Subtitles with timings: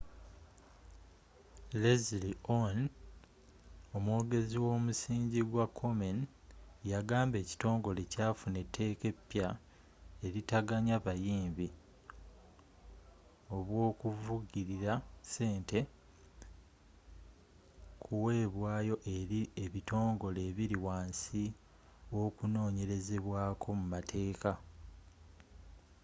[1.81, 2.77] leslie aun
[3.95, 6.17] omwogezi womusingi gwa komen
[6.91, 9.47] yagamba ekitongole kyafuna etteeka epya
[10.25, 11.67] eritaganya buyambi
[13.55, 14.93] obwokuvugilira
[15.25, 15.79] ssente
[18.03, 21.41] kuweebwayo eri ebitongole ebiri wansi
[22.13, 24.51] w'okunonyerezebwaako mu mateeka